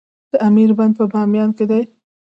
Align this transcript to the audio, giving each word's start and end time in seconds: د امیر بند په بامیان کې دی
د 0.31 0.33
امیر 0.47 0.69
بند 0.77 0.93
په 0.99 1.05
بامیان 1.11 1.49
کې 1.57 1.65
دی 1.71 1.81